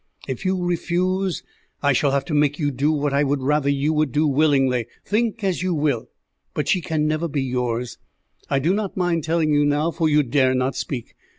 [0.27, 1.43] "If you refuse,
[1.83, 4.87] I shall have to make you do what I would rather you would do willingly.
[5.05, 6.09] Think as you will,
[6.55, 7.99] but she can never be yours.
[8.49, 11.13] I do not mind telling you now, for you dare not speak.